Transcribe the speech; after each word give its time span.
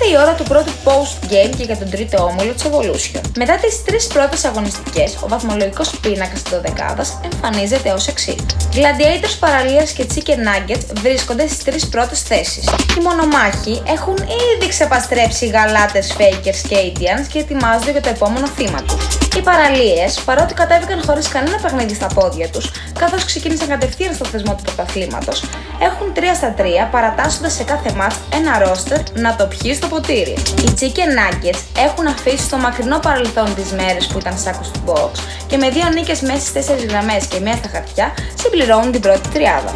ήρθε 0.00 0.18
η 0.18 0.22
ώρα 0.22 0.34
του 0.34 0.42
πρώτου 0.42 0.72
post-game 0.84 1.54
και 1.56 1.62
για 1.62 1.76
τον 1.76 1.90
τρίτο 1.90 2.22
όμιλο 2.22 2.52
της 2.52 2.64
Evolution. 2.64 3.20
Μετά 3.36 3.54
τις 3.54 3.84
τρεις 3.84 4.06
πρώτες 4.06 4.44
αγωνιστικές, 4.44 5.16
ο 5.24 5.28
βαθμολογικός 5.28 5.90
πίνακας 6.00 6.42
της 6.42 6.52
12 6.52 7.18
εμφανίζεται 7.32 7.90
ως 7.90 8.06
εξής. 8.06 8.46
Gladiators 8.74 9.36
Παραλία 9.40 9.82
και 9.82 10.06
Chicken 10.14 10.40
Nuggets 10.48 10.84
βρίσκονται 11.00 11.46
στις 11.46 11.64
τρεις 11.64 11.88
πρώτες 11.88 12.22
θέσεις. 12.22 12.64
Οι 12.98 13.00
μονομάχοι 13.02 13.82
έχουν 13.86 14.16
ήδη 14.16 14.68
ξεπαστρέψει 14.68 15.46
οι 15.46 15.48
γαλάτες 15.48 16.16
Fakers 16.18 16.60
και 16.68 16.76
Indians 16.92 17.26
και 17.32 17.38
ετοιμάζονται 17.38 17.90
για 17.90 18.00
το 18.00 18.08
επόμενο 18.08 18.46
θύμα 18.46 18.82
τους. 18.82 19.29
Οι 19.36 19.42
παραλίες, 19.42 20.20
παρότι 20.24 20.54
κατέβηκαν 20.54 21.02
χωρίς 21.06 21.28
κανένα 21.28 21.58
παιχνίδι 21.62 21.94
στα 21.94 22.06
πόδια 22.06 22.48
τους, 22.48 22.70
καθώς 22.98 23.24
ξεκίνησαν 23.24 23.68
κατευθείαν 23.68 24.14
στο 24.14 24.24
θεσμό 24.24 24.54
του 24.54 24.62
πρωταθλήματος, 24.62 25.44
έχουν 25.82 26.12
3 26.14 26.34
στα 26.34 26.54
3 26.58 26.88
παρατάσσοντας 26.90 27.52
σε 27.52 27.64
κάθε 27.64 27.92
μάτς 27.96 28.16
ένα 28.34 28.58
ρόστερ 28.58 28.98
να 29.14 29.36
το 29.36 29.46
πιει 29.46 29.74
στο 29.74 29.86
ποτήρι. 29.86 30.36
Οι 30.64 30.74
Chicken 30.80 31.10
Nuggets 31.18 31.62
έχουν 31.86 32.06
αφήσει 32.06 32.44
στο 32.44 32.56
μακρινό 32.56 32.98
παρελθόν 32.98 33.54
τις 33.54 33.70
μέρες 33.72 34.06
που 34.06 34.18
ήταν 34.18 34.38
σάκος 34.38 34.70
του 34.70 34.80
box 34.86 35.10
και 35.46 35.56
με 35.56 35.68
δύο 35.68 35.88
νίκες 35.94 36.20
μέσα 36.20 36.40
στις 36.40 36.66
4 36.66 36.86
γραμμές 36.88 37.26
και 37.26 37.40
μία 37.40 37.56
στα 37.56 37.68
χαρτιά 37.72 38.14
συμπληρώνουν 38.42 38.92
την 38.92 39.00
πρώτη 39.00 39.28
τριάδα. 39.28 39.72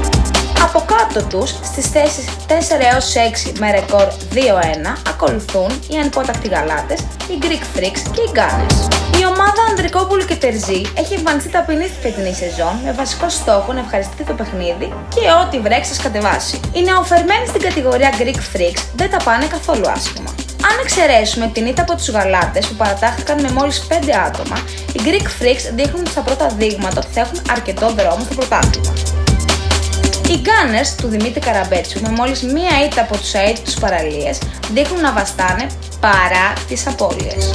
Από 0.62 0.84
κάτω 0.94 1.26
τους, 1.26 1.50
στις 1.50 1.86
θέσεις 1.86 2.24
4 2.46 2.84
έως 2.92 3.14
6 3.14 3.52
με 3.58 3.70
ρεκόρ 3.70 4.08
2-1, 4.32 4.96
ακολουθούν 5.08 5.70
οι 5.88 5.96
ανυπότακτοι 5.96 6.48
γαλάτες, 6.48 7.00
οι 7.00 7.38
Greek 7.42 7.78
Freaks 7.78 8.02
και 8.12 8.20
οι 8.20 8.30
Gunners. 8.34 8.94
Η 9.20 9.24
ομάδα 9.84 9.98
Ανδρικόπουλου 9.98 10.24
και 10.24 10.36
Τερζή 10.36 10.80
έχει 10.96 11.14
εμφανιστεί 11.14 11.48
ταπεινή 11.50 11.86
στη 11.86 11.98
φετινή 12.02 12.34
σεζόν 12.34 12.74
με 12.84 12.92
βασικό 12.92 13.28
στόχο 13.28 13.72
να 13.72 13.80
ευχαριστείτε 13.80 14.22
το 14.24 14.32
παιχνίδι 14.32 14.86
και 15.14 15.24
ό,τι 15.42 15.58
βρέξει 15.60 15.88
σας 15.92 16.02
κατεβάσει. 16.02 16.60
Οι 16.72 16.82
νεοφερμένοι 16.82 17.46
στην 17.46 17.60
κατηγορία 17.60 18.10
Greek 18.18 18.40
Freaks 18.52 18.82
δεν 18.96 19.10
τα 19.10 19.16
πάνε 19.24 19.46
καθόλου 19.46 19.86
άσχημα. 19.96 20.30
Αν 20.68 20.74
εξαιρέσουμε 20.82 21.50
την 21.54 21.66
ήττα 21.66 21.82
από 21.82 21.94
τους 21.96 22.08
γαλάτες 22.10 22.66
που 22.66 22.74
παρατάχθηκαν 22.74 23.40
με 23.40 23.50
μόλις 23.50 23.86
5 23.88 23.94
άτομα, 24.28 24.58
οι 24.94 25.00
Greek 25.06 25.26
Freaks 25.38 25.64
δείχνουν 25.74 26.06
στα 26.06 26.20
πρώτα 26.20 26.46
δείγματα 26.58 26.98
ότι 27.04 27.12
θα 27.12 27.20
έχουν 27.20 27.38
αρκετό 27.50 27.86
δρόμο 27.98 28.22
στο 28.24 28.34
πρωτάθλημα. 28.34 28.92
Οι 30.30 30.36
Gunners 30.48 30.90
του 31.00 31.08
Δημήτρη 31.08 31.40
Καραμπέτσου 31.40 32.00
με 32.00 32.10
μόλις 32.18 32.42
μία 32.42 32.74
ήττα 32.86 33.00
από 33.00 33.16
τους 33.16 33.32
αίτητους 33.32 33.74
παραλίες 33.74 34.38
δείχνουν 34.72 35.00
να 35.00 35.12
βαστάνε 35.12 35.66
παρά 36.00 36.46
τις 36.68 36.86
απώλειες. 36.86 37.50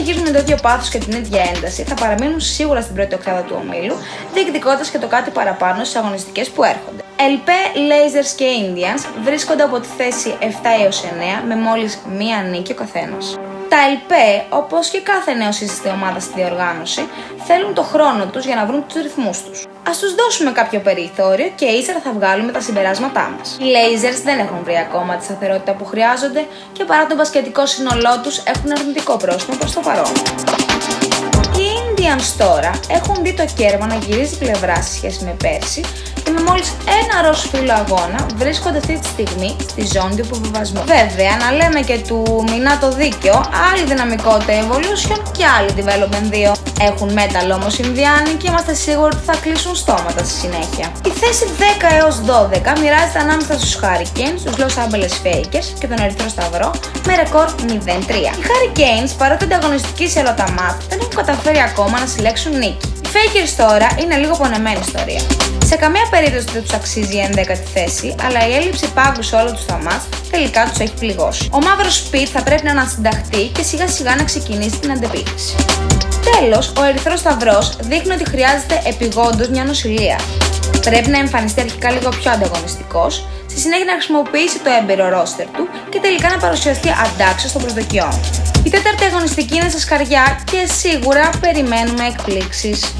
Αν 0.00 0.06
συνεχίσουν 0.06 0.32
το 0.34 0.40
ίδιο 0.40 0.56
πάθος 0.62 0.88
και 0.88 0.98
την 0.98 1.12
ίδια 1.12 1.42
ένταση, 1.54 1.82
θα 1.82 1.94
παραμείνουν 1.94 2.40
σίγουρα 2.40 2.80
στην 2.80 2.94
πρώτη 2.94 3.14
οκτάδα 3.14 3.42
του 3.42 3.56
ομίλου, 3.62 3.94
διεκδικώντας 4.34 4.90
και 4.90 4.98
το 4.98 5.06
κάτι 5.06 5.30
παραπάνω 5.30 5.84
στις 5.84 5.96
αγωνιστικές 5.96 6.48
που 6.50 6.64
έρχονται. 6.64 7.02
LP, 7.16 7.48
Lasers 7.90 8.32
και 8.36 8.46
Indians 8.60 9.22
βρίσκονται 9.24 9.62
από 9.62 9.80
τη 9.80 9.88
θέση 9.96 10.36
7 10.40 10.44
έως 10.82 11.04
9 11.04 11.42
με 11.46 11.56
μόλις 11.56 11.98
μία 12.18 12.42
νίκη 12.50 12.72
ο 12.72 12.74
καθένας. 12.74 13.38
Τα 13.68 13.76
ΕΛΠ, 13.90 14.10
όπως 14.48 14.88
και 14.88 15.00
κάθε 15.00 15.34
νέο 15.34 15.52
σύστημα 15.52 15.94
ομάδας 15.94 16.22
στη 16.22 16.32
διοργάνωση, 16.36 17.08
θέλουν 17.46 17.74
το 17.74 17.82
χρόνο 17.82 18.26
τους 18.26 18.44
για 18.44 18.54
να 18.54 18.66
βρουν 18.66 18.84
τους 18.86 19.02
ρυθμούς 19.02 19.42
τους. 19.42 19.66
Α 19.88 19.92
τους 20.00 20.14
δώσουμε 20.14 20.50
κάποιο 20.52 20.80
περιθώριο 20.80 21.52
και 21.54 21.64
ύστερα 21.64 22.00
θα 22.00 22.12
βγάλουμε 22.12 22.52
τα 22.52 22.60
συμπεράσματά 22.60 23.34
μας. 23.38 23.56
Οι 23.60 23.64
Lasers 23.74 24.20
δεν 24.24 24.38
έχουν 24.38 24.58
βρει 24.64 24.76
ακόμα 24.76 25.16
τη 25.16 25.24
σταθερότητα 25.24 25.72
που 25.72 25.84
χρειάζονται 25.84 26.46
και 26.72 26.84
παρά 26.84 27.06
τον 27.06 27.16
πασχετικό 27.16 27.66
σύνολό 27.66 28.20
τους 28.22 28.38
έχουν 28.38 28.72
αρνητικό 28.72 29.16
πρόσωπο 29.16 29.56
προς 29.56 29.72
το 29.72 29.80
παρόν. 29.80 30.12
Οι 32.10 32.12
Indians 32.12 32.34
τώρα 32.38 32.70
έχουν 32.88 33.16
δει 33.22 33.32
το 33.34 33.44
κέρμα 33.56 33.86
να 33.86 33.94
γυρίζει 33.94 34.38
πλευρά 34.38 34.82
σε 34.82 34.92
σχέση 34.92 35.24
με 35.24 35.34
πέρσι 35.42 35.80
και 36.24 36.30
με 36.30 36.40
μόλις 36.48 36.68
ένα 37.00 37.28
ροζ 37.28 37.38
φύλλο 37.38 37.72
αγώνα 37.72 38.26
βρίσκονται 38.36 38.78
αυτή 38.78 38.98
τη 38.98 39.06
στιγμή 39.06 39.56
στη 39.68 39.82
ζώνη 39.94 40.14
του 40.16 40.24
υποβιβασμού. 40.26 40.82
Βέβαια, 40.96 41.32
να 41.42 41.48
λέμε 41.58 41.80
και 41.80 41.98
του 42.08 42.44
μηνά 42.50 42.78
το 42.78 42.88
δίκαιο, 42.92 43.36
άλλη 43.70 43.84
δυναμικότητα 43.92 44.52
Evolution 44.62 45.20
και 45.36 45.44
άλλη 45.56 45.70
Development 45.78 46.52
2. 46.52 46.54
Έχουν 46.88 47.08
metal 47.18 47.48
όμως 47.58 47.78
οι 47.78 47.82
Ινδιάνοι 47.86 48.32
και 48.40 48.46
είμαστε 48.50 48.74
σίγουροι 48.74 49.10
ότι 49.16 49.24
θα 49.24 49.36
κλείσουν 49.44 49.74
στόματα 49.76 50.24
στη 50.24 50.34
συνέχεια. 50.42 50.86
Η 51.10 51.12
θέση 51.20 51.44
10 51.58 51.62
έως 52.00 52.14
12 52.26 52.78
μοιράζεται 52.80 53.18
ανάμεσα 53.24 53.52
στους 53.58 53.74
Hurricanes, 53.80 54.40
τους 54.44 54.56
Los 54.62 54.74
Angeles 54.84 55.14
Fakers 55.24 55.68
και 55.80 55.86
τον 55.86 55.98
Ερυθρό 56.04 56.28
Σταυρό 56.28 56.70
με 57.06 57.14
ρεκόρ 57.14 57.46
0-3. 57.46 57.70
Οι 58.38 58.42
Hurricanes, 58.48 59.10
παρότι 59.18 59.44
ανταγωνιστικοί 59.44 60.08
σε 60.08 60.18
όλα 60.18 60.34
τα 60.34 60.46
μάτ, 60.58 60.76
δεν 60.88 60.98
έχουν 61.00 61.14
καταφέρει 61.14 61.60
ακόμα 61.70 61.98
να 62.00 62.06
συλλέξουν 62.06 62.52
νίκη. 62.58 62.86
Οι 63.02 63.08
Fakers 63.14 63.52
τώρα 63.56 63.88
είναι 64.02 64.16
λίγο 64.16 64.36
πονεμένη 64.36 64.80
ιστορία. 64.86 65.22
Σε 65.64 65.76
καμία 65.76 66.06
περίπτωση 66.10 66.46
δεν 66.52 66.62
τους 66.62 66.72
αξίζει 66.72 67.16
η 67.16 67.28
11η 67.34 67.66
θέση, 67.74 68.14
αλλά 68.24 68.48
η 68.48 68.52
έλλειψη 68.54 68.86
πάγκου 68.94 69.22
σε 69.22 69.36
όλο 69.36 69.52
τους 69.52 69.64
τα 69.64 69.76
μάτς 69.84 70.04
τελικά 70.30 70.64
τους 70.68 70.78
έχει 70.78 70.94
πληγώσει. 70.98 71.48
Ο 71.52 71.58
μαύρος 71.58 71.96
Σπιτ 71.96 72.28
θα 72.32 72.42
πρέπει 72.42 72.64
να 72.64 72.70
ανασυνταχθεί 72.70 73.42
και 73.46 73.62
σιγά 73.62 73.88
σιγά 73.88 74.14
να 74.16 74.24
ξεκινήσει 74.24 74.78
την 74.78 74.90
αντεπίθεση. 74.90 75.54
Τέλος, 76.30 76.72
ο 76.78 76.82
Ερυθρός 76.82 77.18
Σταυρός 77.18 77.76
δείχνει 77.80 78.12
ότι 78.12 78.24
χρειάζεται 78.28 78.82
επιγόντως 78.84 79.48
μια 79.48 79.64
νοσηλεία. 79.64 80.20
Πρέπει 80.80 81.08
να 81.10 81.18
εμφανιστεί 81.18 81.60
αρχικά 81.60 81.90
λίγο 81.90 82.08
πιο 82.08 82.30
ανταγωνιστικός, 82.30 83.14
στη 83.14 83.39
συνέχεια 83.60 83.84
να 83.84 83.92
χρησιμοποιήσει 83.92 84.58
το 84.64 84.70
έμπειρο 84.80 85.08
ρόστερ 85.08 85.46
του 85.56 85.68
και 85.90 85.98
τελικά 86.00 86.28
να 86.28 86.38
παρουσιαστεί 86.38 86.88
αντάξιο 87.04 87.50
των 87.52 87.60
προσδοκιών. 87.62 88.14
Η 88.64 88.70
τέταρτη 88.70 89.04
αγωνιστική 89.04 89.56
είναι 89.56 89.68
στα 89.68 89.78
σκαριά 89.78 90.40
και 90.50 90.60
σίγουρα 90.66 91.30
περιμένουμε 91.40 92.06
εκπλήξεις. 92.06 92.94